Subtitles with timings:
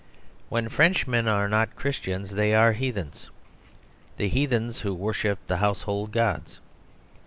[0.49, 3.29] When Frenchmen are not Christians they are hea thens;
[4.17, 6.59] the heathens who worshipped the house hold gods.